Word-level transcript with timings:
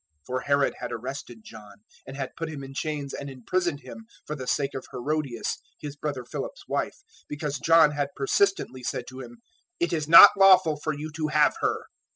014:003 0.21 0.25
For 0.25 0.39
Herod 0.41 0.73
had 0.79 0.91
arrested 0.91 1.43
John, 1.43 1.77
and 2.07 2.17
had 2.17 2.35
put 2.35 2.49
him 2.49 2.63
in 2.63 2.73
chains, 2.73 3.13
and 3.13 3.29
imprisoned 3.29 3.81
him, 3.81 4.07
for 4.25 4.35
the 4.35 4.47
sake 4.47 4.73
of 4.73 4.87
Herodias 4.91 5.59
his 5.79 5.95
brother 5.95 6.25
Philip's 6.25 6.67
wife, 6.67 7.03
014:004 7.25 7.25
because 7.27 7.59
John 7.59 7.91
had 7.91 8.09
persistently 8.15 8.81
said 8.81 9.05
to 9.09 9.19
him, 9.19 9.43
"It 9.79 9.93
is 9.93 10.07
not 10.09 10.31
lawful 10.35 10.75
for 10.77 10.91
you 10.97 11.11
to 11.17 11.27
have 11.27 11.53
her." 11.61 11.83